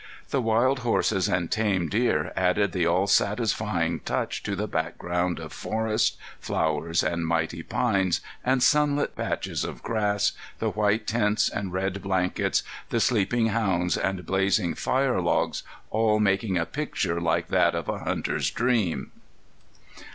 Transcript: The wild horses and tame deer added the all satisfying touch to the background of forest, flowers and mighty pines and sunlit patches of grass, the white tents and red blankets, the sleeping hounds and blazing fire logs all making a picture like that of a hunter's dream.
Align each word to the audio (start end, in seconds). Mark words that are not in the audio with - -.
The 0.31 0.41
wild 0.41 0.79
horses 0.79 1.29
and 1.29 1.51
tame 1.51 1.87
deer 1.87 2.33
added 2.35 2.71
the 2.71 2.87
all 2.87 3.05
satisfying 3.05 3.99
touch 3.99 4.41
to 4.41 4.55
the 4.55 4.67
background 4.67 5.37
of 5.37 5.53
forest, 5.53 6.17
flowers 6.39 7.03
and 7.03 7.23
mighty 7.27 7.61
pines 7.61 8.19
and 8.43 8.63
sunlit 8.63 9.15
patches 9.15 9.63
of 9.63 9.83
grass, 9.83 10.31
the 10.57 10.71
white 10.71 11.05
tents 11.05 11.49
and 11.51 11.71
red 11.71 12.01
blankets, 12.01 12.63
the 12.89 12.99
sleeping 12.99 13.49
hounds 13.49 13.95
and 13.95 14.25
blazing 14.25 14.73
fire 14.73 15.21
logs 15.21 15.61
all 15.91 16.19
making 16.19 16.57
a 16.57 16.65
picture 16.65 17.21
like 17.21 17.49
that 17.49 17.75
of 17.75 17.87
a 17.87 17.99
hunter's 17.99 18.49
dream. 18.49 19.11